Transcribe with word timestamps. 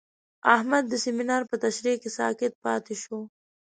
احمد 0.55 0.83
د 0.87 0.93
سمینار 1.05 1.41
په 1.49 1.55
تشریح 1.63 1.97
کې 2.01 2.09
ساکت 2.17 2.53
پاتې 2.65 2.95
شو. 3.03 3.19